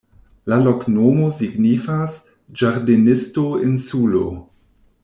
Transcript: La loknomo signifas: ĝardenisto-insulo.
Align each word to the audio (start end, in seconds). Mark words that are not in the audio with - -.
La 0.53 0.57
loknomo 0.67 1.27
signifas: 1.41 2.17
ĝardenisto-insulo. 2.63 4.27